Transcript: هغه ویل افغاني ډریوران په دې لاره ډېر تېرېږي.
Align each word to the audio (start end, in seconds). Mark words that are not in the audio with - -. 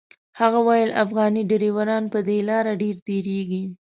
هغه 0.39 0.59
ویل 0.67 0.89
افغاني 1.03 1.41
ډریوران 1.49 2.03
په 2.13 2.19
دې 2.27 2.37
لاره 2.49 2.73
ډېر 2.81 2.95
تېرېږي. 3.07 3.63